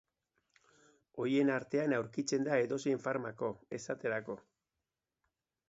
[1.23, 4.41] Horien artean aurkitzen da edozein farmako, esaterako.